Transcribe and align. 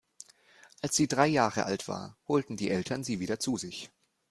Als 0.81 0.95
sie 0.95 1.07
drei 1.07 1.27
Jahre 1.27 1.65
alt 1.67 1.87
war, 1.87 2.17
holten 2.27 2.57
die 2.57 2.71
Eltern 2.71 3.03
sie 3.03 3.19
wieder 3.19 3.39
zu 3.39 3.55
sich. 3.57 3.91